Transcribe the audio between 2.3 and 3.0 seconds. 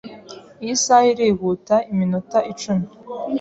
icumi.